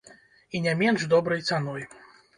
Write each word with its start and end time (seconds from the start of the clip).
І 0.57 0.61
не 0.67 0.73
менш 0.79 1.05
добрай 1.13 1.45
цаной. 1.51 1.87